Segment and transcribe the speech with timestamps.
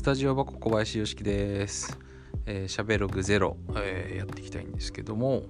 [0.00, 1.98] スタジオ箱小林よしきです。
[2.46, 5.42] えー、しゃべログゼロ、えー、やっていきたいんですけども、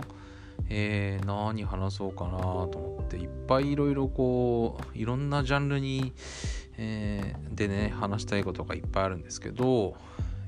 [0.68, 6.12] えー、何話そうかなと思っていっぱいいろいろこういろんなジャンルに、
[6.78, 9.94] えー、でね話したいことがいっぱいあるんですけど、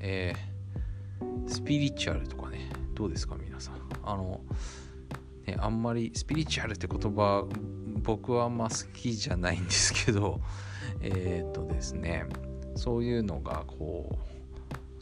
[0.00, 3.76] えー、スピリチュアルとかねどうですか皆さん？
[4.02, 4.40] あの、
[5.46, 7.46] ね、あんまりスピリチュアルって言葉
[8.02, 10.40] 僕はあんま好きじゃないんですけど
[11.00, 12.26] えっ、とですね
[12.74, 14.32] そういうのがこう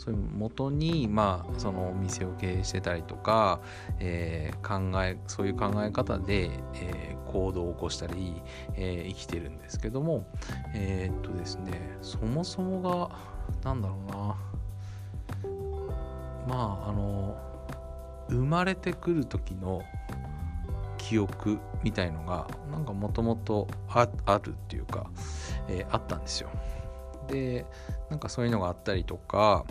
[0.00, 3.60] そういう元にまあそのお店を経営してたりとか、
[3.98, 8.40] えー、考えそういう考え方で、えー、行動を起こしたり、
[8.76, 10.26] えー、生きてるんですけども
[10.74, 13.14] え、っとですねそもそもが
[13.62, 14.16] なんだろうな
[16.48, 17.36] まああの
[18.30, 19.82] 生まれてくる時の
[20.96, 24.08] 記憶みたいのがなんかもともとあ
[24.42, 25.10] るっていうか、
[25.68, 26.48] えー、あったんですよ。
[27.30, 27.66] で
[28.10, 29.64] なんかそういうのがあったりとか、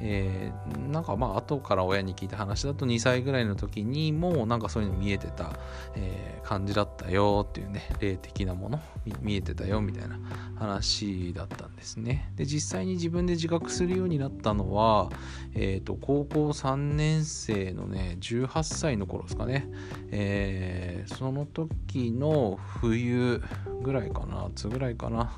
[0.00, 5.52] えー、なんかまあ後から親に聞いた話だと2歳ぐらいの時にもうなんかそういうの見えてた、
[5.94, 8.80] えー、感じだったよっていうね霊的なもの
[9.20, 10.18] 見えてたよみたいな
[10.56, 12.32] 話だったんですね。
[12.36, 15.10] で実際に自分で自覚するようになったのは、
[15.54, 19.68] えーと、高校3年生のね18歳の頃ですかね、
[20.10, 23.42] えー、その時の冬
[23.82, 25.32] ぐらいかな夏ぐらいかな。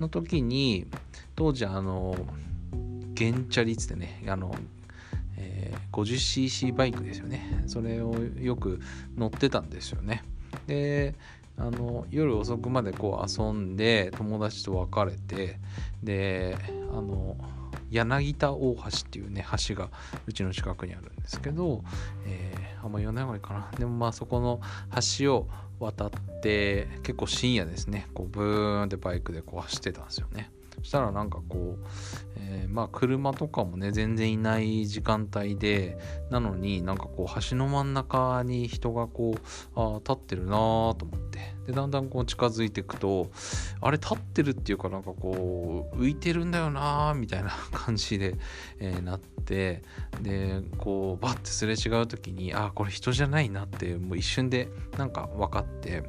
[0.00, 0.86] の時に
[1.36, 2.16] 当時あの
[3.14, 4.54] ゲンチャリっつってねあの、
[5.36, 7.64] えー、50cc バイクですよね。
[7.66, 8.80] それをよく
[9.16, 10.22] 乗ってたんですよね。
[10.66, 11.14] で
[11.56, 15.58] あの夜遅くまでこう遊んで友達と別れて
[16.02, 16.56] で
[16.90, 17.36] あの
[17.90, 19.88] 柳田大橋っていうね橋が
[20.26, 21.84] うちの近くにあるんですけど、
[22.26, 23.70] えー、あんま言わない方がいいかな。
[23.78, 24.60] でもまあそこの
[25.18, 25.48] 橋を
[25.80, 26.10] 渡っ
[26.42, 28.08] て結構深夜ですね。
[28.14, 30.50] こうブーンってバイクでこう走ってたんですよね。
[30.78, 31.86] そしたらなんかこう、
[32.36, 35.98] えー、まあ車とかもね全然いない時間帯で
[36.30, 43.30] なのになんかこう橋の真ん中に人がこうあ立ってるなーと思ってでだんだんこう近づいていくと
[43.80, 48.36] あれ立ってるっていうかなんかこう浮いてるんだよなーみたいな感じで、
[48.78, 49.82] えー、なって
[50.20, 54.68] でこうバッてすれ違う時にあこれ人じゃないなってもう一瞬で
[54.98, 56.02] なんか分かって。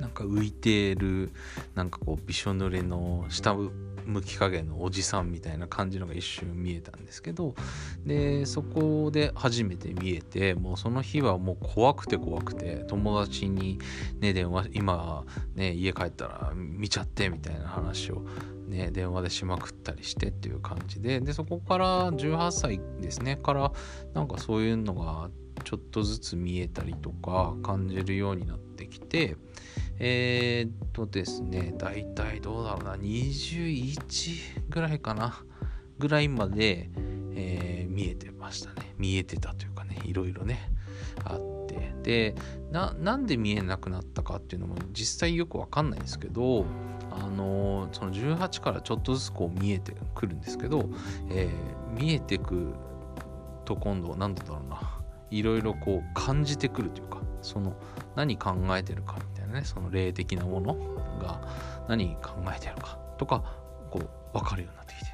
[0.00, 1.30] なんか浮いてる
[1.74, 7.54] なんかこうびしょ濡れの下向き加減のおじさんみたいな感じのが一瞬見えたんですけど
[8.06, 13.78] でそこで初めて見えてもうその日はもう怖くて怖くて友達に
[14.20, 18.24] ね電話今ね家帰ったら見ちゃってみたいな話を
[18.68, 23.72] ね、電話でしまくったりしてっていう感じででそこから18歳ですねから
[24.12, 25.30] なんかそういうのが
[25.64, 29.36] ちょっとずつ見えたりとか感じるようになってきて
[30.00, 35.42] えー、っとですね、だいたいどうだろうな、21ぐらいかな、
[35.98, 36.90] ぐらいまで、
[37.34, 38.94] えー、見えてましたね。
[38.96, 40.70] 見えてたというかね、いろいろね、
[41.24, 41.94] あって。
[42.02, 42.34] で
[42.70, 46.64] な、なんで見えなくなったかっていうのも実際よくわかんないんですけど、
[47.10, 50.88] あのその18からちょっとずつこう見えてくるんですけど、
[51.30, 51.48] え、
[51.98, 52.74] 見えてく
[53.64, 54.80] と今度は何だろうな
[55.30, 57.76] いろいろこう感じてくるというかその
[58.16, 60.74] 何考えてるかみたいなねその霊的なもの
[61.20, 61.40] が
[61.88, 63.42] 何考えてるかとか
[63.90, 65.12] こう分かるようになってきて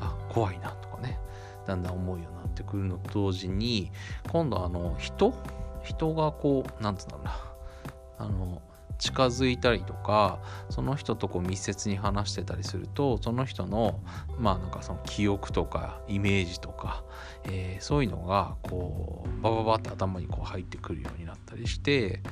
[0.00, 1.18] あ怖いなとかね
[1.66, 3.90] だんだん思うようになってくるのと同時に
[4.28, 5.34] 今度あの人？
[5.86, 7.38] 人がこう何つうんだ
[8.18, 8.60] あの
[8.98, 10.38] 近づいたりとか
[10.70, 14.00] その人とこう密接に話してたりするとその人の
[14.38, 17.04] まあなんかその記憶とかイメージとか、
[17.44, 22.22] えー、そういうのがこうバババって頭にこう入ってくるようになったりして、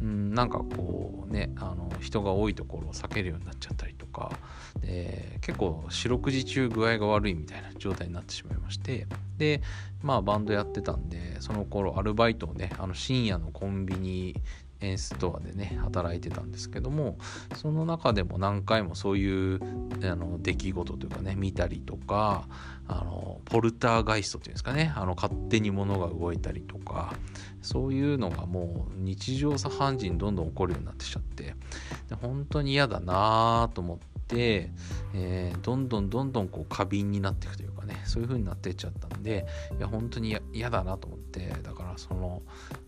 [0.00, 4.32] うん、なんかこうねあの人が多いところを避けるようになっちゃったりとか
[4.80, 9.06] で結構四六時中具合が悪いみたいな状態になってしまいまして
[9.36, 9.60] で
[10.02, 14.40] まあバンドやってたんでその頃アルバイトをねあの深夜のコンビニ
[14.82, 17.16] エンストアでね働いてたんですけども
[17.54, 19.60] その中でも何回もそういう
[20.02, 22.48] あの出来事というかね見たりとか
[22.88, 27.14] あのポルターガイストっていうんですかねあの勝手に物が動いたりとか
[27.62, 31.54] そういうのがもう日常茶飯事にどんどん起こるようになってきちゃって
[32.08, 34.70] で本当に嫌だなと思って、
[35.14, 39.46] えー、どんどんどんどんこう過敏になっていくというかねそういう風になっていっちゃったんで
[39.78, 42.42] いや本当に嫌だなと思ってだからその、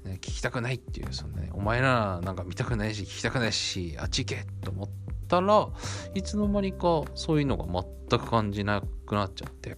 [0.04, 4.88] ね、聞きたくないっていうその、ね、お前らなんか見たくないし聞きたくないしあっち行けと思っ
[5.28, 5.68] たら
[6.14, 7.64] いつの間にかそういうのが
[8.10, 9.76] 全く感じなくなっちゃって。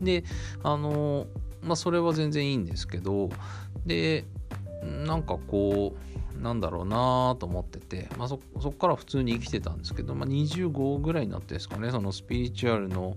[0.00, 0.24] で
[0.62, 1.26] あの
[1.62, 3.30] まあそれは全然いいんですけど
[3.86, 4.24] で
[5.06, 6.12] なんかこう
[6.42, 13.16] なんだろうなと思ってて、まあ、そこから普通に生きてたんですけど、まあ、25ぐらいになってですかねそのスピリチュアルの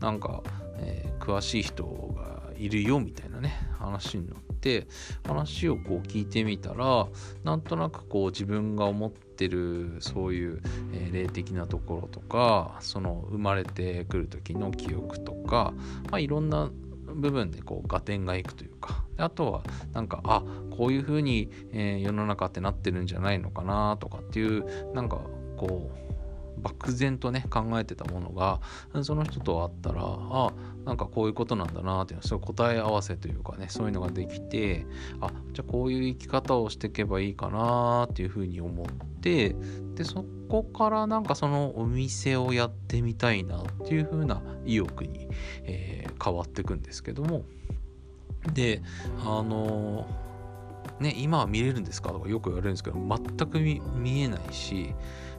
[0.00, 0.42] なんか、
[0.78, 4.86] えー、詳しい人がいるよみたいなね話になって
[5.26, 7.06] 話をこう聞いてみたら
[7.44, 10.62] なんとなくこう自分が思ってるそういう、
[10.92, 15.72] えー、霊的なところとかその生まれてくる時の記憶とか、
[16.10, 16.70] まあ、いろんな
[17.16, 19.04] 部分でこう合点がいくというか。
[19.18, 19.62] あとは
[19.94, 25.20] なんかあこういうふうに、えー、世の中ってなってるんじゃないのかなとかっていうなんか
[25.56, 25.90] こ
[26.58, 28.60] う漠然とね考えてたものが
[29.02, 30.52] その人と会ったらあ
[30.86, 34.86] なんかこういうことなんだなっていうのそういう答え合わせというかねそういうのができて
[35.20, 38.86] あじゃあこういう生き方をしていけばいいかなっていうふうに思っ
[39.20, 39.56] て
[39.96, 45.28] でそこからなんかそのお店をやってみたいなっていうふうな意欲に、
[45.64, 47.44] えー、変わっていくんですけども。
[48.52, 48.80] で
[49.24, 50.25] あのー、
[51.00, 52.10] ね今は見れるんですか？
[52.10, 54.94] とかよく言われるんですけど全く見えないし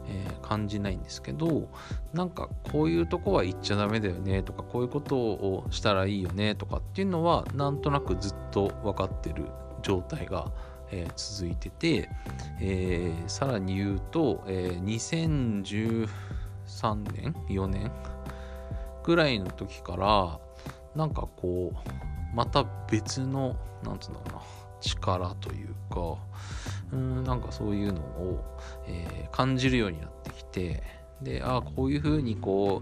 [0.10, 1.70] えー、感じないんですけど
[2.14, 9.46] なんかこういうとこは言っちゃダメだよねとかこういうことをしたらいいよねとかっていうのはなんとなくずっと分かってる
[9.82, 10.52] 状態が、
[10.92, 12.10] えー、続いてて、
[12.62, 16.08] えー、さらに言うと、え2013
[17.14, 17.92] 年4年
[19.04, 20.40] ぐらいの時から
[20.96, 24.42] なんかこうまた別のなんつうんだろうな
[24.82, 26.18] 力というか
[26.92, 30.84] うんなんかそういうのを、えー、感じるようになってきて
[31.22, 32.82] でああこういうふうにこ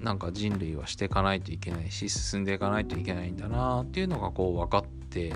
[0.00, 5.34] うなんか人類はしていかないといけないし進んでいかないといけないんだなっていうのがこう分かって、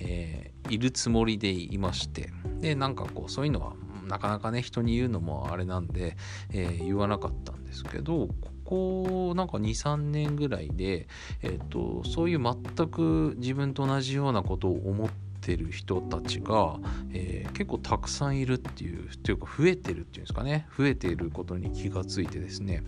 [0.00, 2.30] えー、いるつもりでいまして
[2.60, 3.74] でなんかこうそういうのは
[4.06, 6.16] なかなかね人に言うのもあれなんで、
[6.52, 11.08] えー、言わなかったんですけどここなんか23年ぐらいで、
[11.42, 16.80] えーと、そういう全く自分と同じようなことを思っててる人たちが、
[17.12, 22.82] えー、結構たくさんいるっていうというか増えてるっていうんですかね増えていることに気がついてですね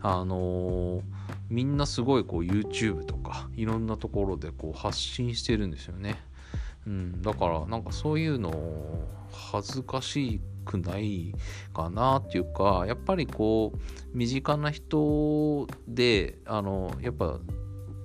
[0.00, 1.02] あのー、
[1.48, 6.20] みんなすごいこう YouTube とかいろんなところでこう発信してるんですよね。
[6.86, 8.52] うん、だからなんかそういうの
[9.30, 11.34] 恥ずかしくない
[11.74, 13.78] かなっていうかやっぱりこう
[14.16, 17.38] 身近な人であのやっぱ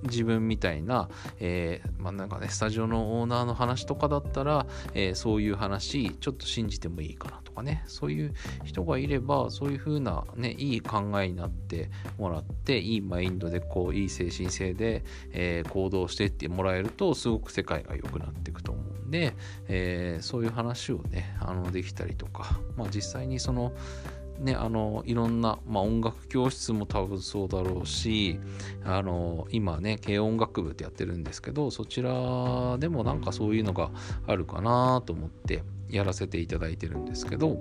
[0.04, 1.08] 自分みたいな、
[1.40, 8.34] えー、まあ、なんかね、スタジオのオーナーの話とかだったら、えー、そういう話、ちょっと信じてもいいかなとかね、そういう
[8.64, 19.34] 人がいれば、そういう風なね、いい考えになってもらって、いいマインドで、こう、いい精神性で、えー、行動してってもらえると、すごく世界が良くなっていくと思うんで、
[19.68, 23.72] えそういう話をね、あの、できたりとか、まあ実際にその、
[24.38, 28.38] ね、あのいろんな、まあ、音楽教室も多分そうだろうし
[28.84, 33.90] あの今ね軽音楽部ってやってるんですけどそちらでもなんかそういうのが
[34.26, 37.58] あるかなと思ってやらせていただいてるんですけど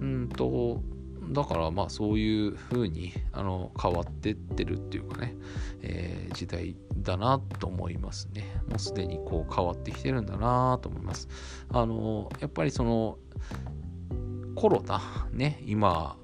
[0.00, 0.80] うんと
[1.32, 5.34] だからまあそういう風にあに変わってってるっていうかね、
[5.82, 8.60] えー、時代だなと思いますね。
[8.68, 11.28] もうすでにこう変わってきてるんだなと思います。
[11.70, 13.18] あのやっぱりその
[14.54, 15.00] コロナ
[15.32, 16.16] ね今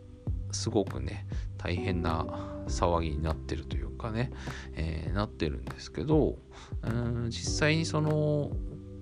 [0.52, 1.26] すごくね
[1.56, 2.26] 大変な
[2.68, 4.30] 騒ぎになってるというかね、
[4.74, 6.36] えー、なってるんですけど
[6.82, 8.50] うん実際にその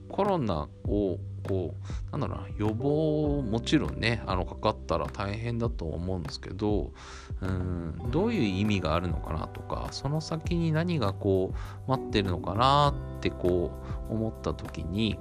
[0.08, 1.75] コロナをこ
[2.08, 6.93] うなんだろうな予防もちろんねあのかかったら大変だと思うんですけど
[7.41, 11.53] うんどういう意味があるのかなとかその先に何がこ
[11.86, 13.70] う待ってるのかなってこ
[14.10, 15.19] う思った時に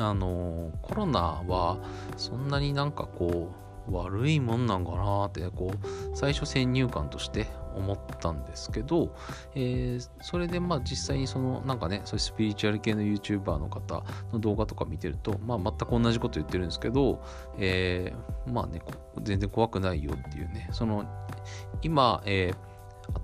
[0.00, 1.78] あのコロナは
[2.16, 3.50] そんなになんかこ
[3.88, 9.14] う悪いもんなんかなってこう最初先入観として思ったんですけど、
[9.54, 17.22] えー、それでまあ実際にそのなんかねそういうスピリチュアル系の YouTuber の方の動画とか見てると、まあ、全く同じこと言ってるんですけど、
[17.58, 18.80] えー、まあね
[19.22, 21.04] 全然怖くないよっていうねその
[21.82, 22.69] 今、えー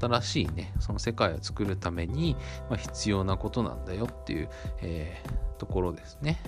[0.00, 2.36] 新しいねその世界を作るために、
[2.70, 4.48] ま、必要なことなんだよっていう、
[4.82, 6.40] えー、ところですね。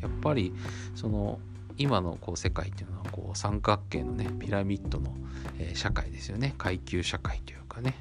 [0.00, 0.52] やっぱり
[0.94, 1.40] その
[1.78, 5.14] 今のこう世界っていうのはこう三角形のねピラミッドの、
[5.58, 6.54] え、社会ですよね。
[6.56, 7.94] 階級社会というかね。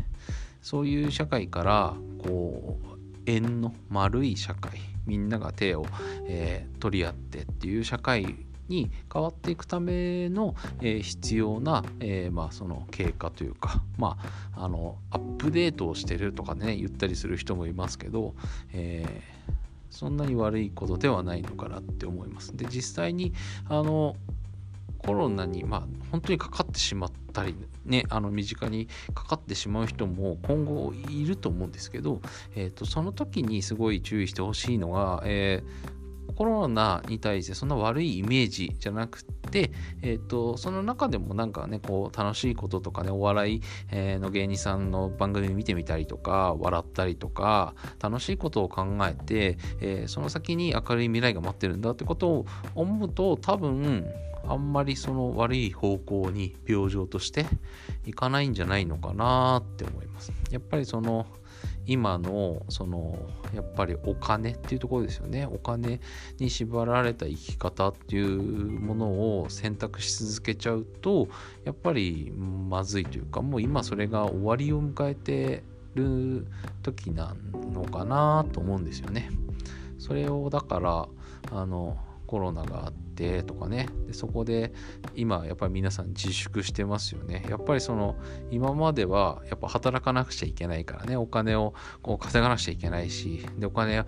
[0.62, 5.86] そういう社会からこう円の丸い社会みんなが手を、
[6.28, 14.18] えー、取り合ってっていう社会に変わっていくための、えー、必要な、えー、まあ、その経過というか、ま
[14.56, 18.34] あ、あのアップデートをしてるとかね言ったりする人もいますけど、
[18.74, 19.54] えー、
[19.90, 22.56] そんなに悪いことではないのかなって思います。
[22.56, 23.34] で実際に
[23.70, 24.16] あの
[25.06, 27.54] コロナに、まあ、本当にかかってしまったり、
[27.86, 32.22] ね、あの身近にかかってしまう人も今後いると思うんですけど、
[32.56, 35.96] えーと、その時にすごい注意してほしいのが、えー
[36.36, 43.62] コロナに対してそんな悪いイメージじゃなくて、えーと、その中でもなんかねこう楽しいこととかねお笑い、
[43.92, 54.06] の芸人さんの番組見てみたりとか笑ったりとか楽しいことを考えて、えー、その先に明るい未来が待ってるんだってことを思うと多分
[54.48, 57.46] あんまりその悪い方向に病状として
[58.06, 60.32] いかないんじゃないのかなって思います。
[60.52, 61.26] やっぱりその
[61.88, 63.18] 今のその
[63.54, 66.00] やっぱりお金っていうところですよねお金
[66.40, 68.42] に縛られた生き方っていう
[68.80, 69.08] もの
[69.42, 71.28] を選択し続けちゃうと
[71.64, 75.64] やっぱりまずいというかもう今それが終わりを迎えて
[75.96, 76.48] る
[76.82, 79.30] 時なのかなと思うんですよね。
[79.98, 81.08] それをだから
[81.52, 83.05] あのコロナがあって
[83.46, 83.88] とかね。
[84.08, 84.74] でそこで
[85.16, 87.46] 今やっぱり皆さん自粛してますよね。
[87.50, 88.16] やっぱりその
[88.52, 91.16] 今まではやっぱ働かなくちゃいけないからね。
[91.16, 93.46] お金をこう稼がなくちゃいけないし。
[93.58, 94.06] でお金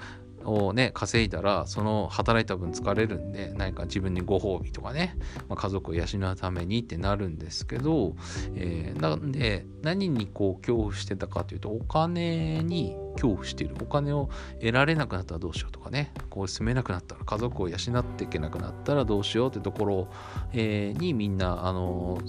[0.48, 5.18] をね稼いだらその働いた分疲れるんで何か自分にご褒美とかね、
[5.50, 8.16] まあ、家族を養うためにってなるんですけど、
[8.56, 13.76] えー、なんで何にこう恐怖してたかというとお金に恐怖している。
[13.82, 20.08] お金を得られなくなったらどうしようとかねこう住めなくなったら家族を養っていけなくなったらどうしようってところ、
[20.54, 22.20] えー、にみんなあの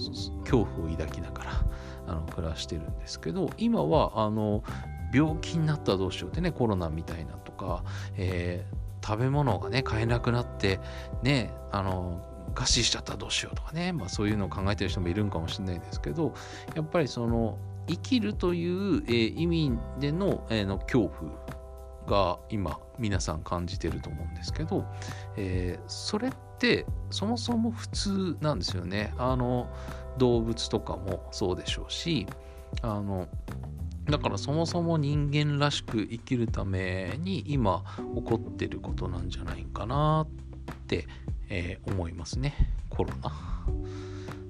[0.41, 1.51] 恐怖を抱きながら
[2.07, 4.63] あの暮らしてるんですけど今はあの
[5.13, 7.83] 病気になったらどうしようってねコロナみたいなか、
[8.17, 10.79] えー、食べ物がね買えなくなって
[11.23, 12.25] ねあの
[12.55, 16.33] 餓死しちゃったらどうしようとかね、まあ、そういうのを考えてる人もいるんかもしれないですけど
[16.75, 21.31] やっぱりその生きるという、えー、意味での,、えー、の恐怖
[22.07, 24.85] が今皆さん感じてると思うんですけど、
[25.37, 29.13] えー、それってそもそも普通なんですよね。
[29.17, 29.69] あの
[30.17, 32.27] 動物とかもそうでしょうし
[32.81, 33.27] あの
[34.09, 37.83] だからそもそも人間らしく生きるために今
[38.15, 40.25] 起こってることなんじゃないかな
[40.71, 41.07] って、
[41.49, 42.55] えー、思いますね。
[42.89, 43.31] コロナ、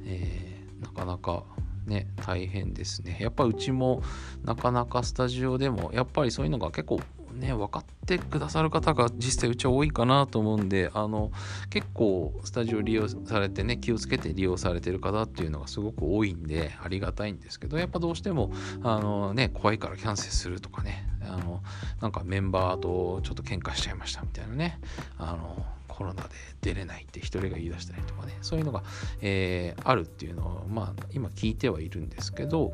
[0.05, 1.43] えー、なかなか
[1.85, 3.17] ね大変ですね。
[3.19, 4.01] やっぱうちも
[4.43, 6.99] なかなかスタジオでもやっぱりそういうのが結構
[7.39, 11.31] ね分かってくださる方が実際うちは多いかなと思うんであの
[11.69, 18.51] 結構スタジオ利用されてね気をつけて利用されてる方っていうのがすごく多いんでありがたいんですけどやっぱどうしても
[18.83, 21.61] あのね怖いからキャンセルするとかねあの
[22.01, 24.79] なんかメンバーとちょっと喧嘩しちゃいましたみたいなね
[25.17, 26.29] あのコロナで
[26.61, 28.83] 出れないって一人が言い出したりとかねそういうのが、
[29.21, 32.73] えー、あるっていうのをまあ今聞いてはいるんですけど、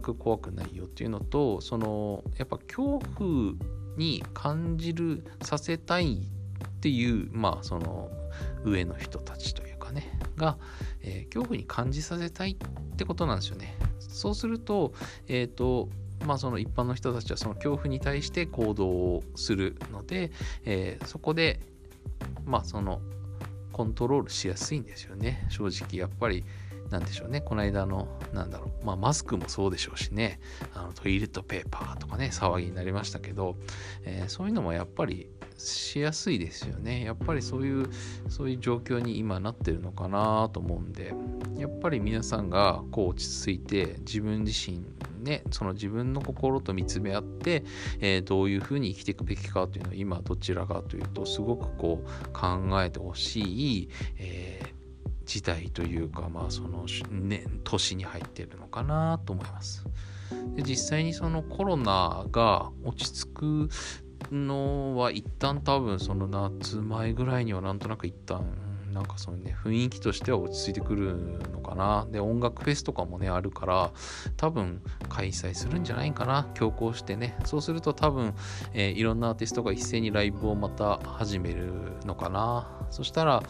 [0.00, 3.54] く怖くないよっていうのとそのやっぱ恐怖
[3.96, 8.10] に感じるさせたいっていうまあその
[8.64, 10.58] 上の人たちというかねが、
[11.02, 13.76] えー、恐怖に感じさせたいってことなんですよね。
[14.00, 14.92] そうすると,、
[15.26, 15.88] えーと
[16.26, 20.30] まあ、その一般の人たちはその恐怖に対して行動をするので、
[20.64, 21.60] えー、そこで
[22.44, 23.00] まあその
[23.72, 26.44] コントロールしやすいんですよね正直やっぱり
[26.92, 27.40] なんでしょうね。
[27.40, 28.86] この間のなんだろう。
[28.86, 30.40] まあマスクもそうでしょうしね。
[30.74, 33.56] あのトイレットペーパーとかね騒ぎになりましたけど、
[34.04, 37.02] えー、そういうのもやっぱりしやすいですよね。
[37.04, 37.90] やっぱりそういう
[38.28, 41.14] そういう状況に今なってるのかなと思うんで
[41.56, 44.84] やっぱり皆さんがこう落ち着いて自分自身
[45.22, 47.64] ねその自分の心と見つめ合って、
[48.00, 54.71] えー、どういうふうに生きていくべきかというのは今どちらかというとすごくこう考えてほしい、え
[55.24, 59.84] 時代というか、まあ、その、年、年に入っているのかなと思います。
[60.54, 63.68] で実際にそのコロナが落ち着く
[64.30, 68.44] のは一旦多分その夏前ぐらいにはなんとなく一旦
[68.92, 71.16] なんかそのね雰囲気としては落ち着いてくる
[71.52, 72.06] のかな。
[72.10, 73.90] で音楽フェスとかもねあるから
[74.36, 76.48] 多分開催するんじゃないかな。
[76.54, 77.36] 強行してね。
[77.44, 78.34] そうすると多分、
[78.74, 81.72] えー、いろんなアーティストが一斉にライブをまた始める
[82.04, 82.86] のかな。
[82.90, 83.42] そしたら、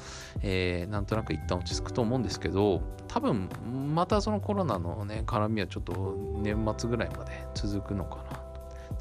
[0.43, 3.49] えー、なんとなく一旦落ち着くと思うんですけど多分
[3.95, 8.52] またそのコロナのね絡みはちょっと年末ぐらいまで続くのかな。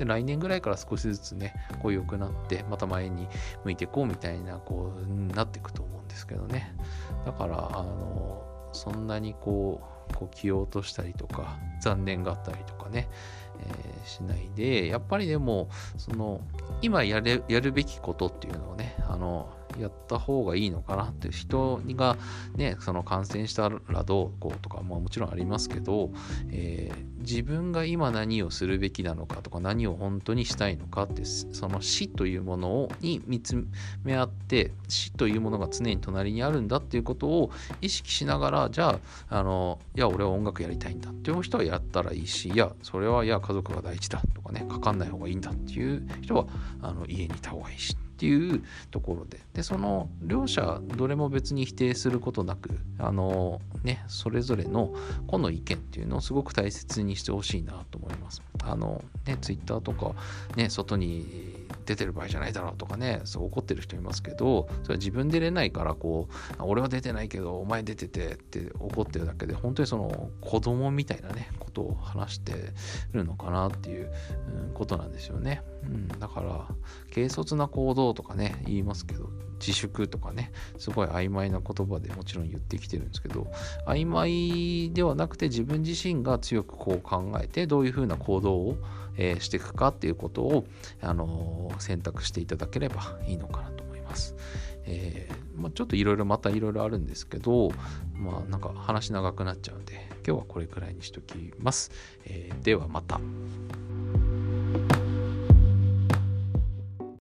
[0.02, 3.28] で来年ぐらいから少しずつねこう良くなってまた前に
[3.64, 6.76] 向いていこうみたいなこうなっていくと思うんですけどね。
[7.26, 8.44] だからあの
[8.74, 13.08] そんなにこうこう気を落としたりとか残念があったりとかね、
[13.60, 16.42] えー、しないでやっぱりでもその
[16.82, 22.18] 今やれやるべきことっていうのをねあのやった方がいいのかなっていう人が
[22.56, 26.12] ねその感染したらどうこうとかももちろんありますけど、
[26.50, 33.66] えー、自分が今何をするべきなのかとか何を本当にしたいのかってその死というものをに見つ
[34.04, 37.52] め合って死というものが常に隣にあるんだっていうことを
[37.82, 39.00] 意識しながらじゃ
[39.30, 46.46] ああのいや俺は音楽やりたいんだっていう人はやったらいいしいやそれはいや家族が大事だとかねかかんない方がいいんだっていう人は
[46.82, 49.40] あの家にいた方がいいしっていうところで。
[49.54, 54.94] でその両者どれも別に否定することなくあのねそれぞれの
[55.26, 58.42] 個の意見っていうのをすごく大切ににしてほしいなと思います。
[58.64, 60.14] あのねツイッターとか
[60.56, 72.54] ね外に出てる場合じゃないだろうとかねそう怒ってる人いますけどそれは自分で出れないからこう俺は出てないけどお前出ててって怒ってるだけで本当にその子供みたいなねことを話して
[73.14, 74.12] るのかなっていう、
[74.74, 76.68] ことなんですよね、うん、だから
[77.10, 79.30] 軽率な行動とかね言いますけど
[79.66, 83.48] 自粛とかねすごい曖昧な言葉でもちろん言ってきてるんですけど
[83.86, 88.78] 曖昧ではなくて自分自身が強くこう考えてどういうふうな行動を、
[89.18, 90.66] え、していくかっていうことを、
[91.02, 94.36] あの、選択していただければいいのかなと思います。
[94.86, 97.70] えーまあ、ちょっといろいろまたいろいろあるんですけど
[98.16, 101.92] まあなんか話長くなっちゃうんで今日はこれくらいにしときます。
[102.26, 103.20] え、ではまた。